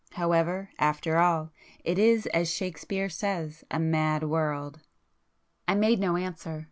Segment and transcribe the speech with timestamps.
[0.13, 1.51] However, after all,
[1.83, 4.79] it is as Shakespeare says, a mad world!"
[5.67, 6.59] I made no answer.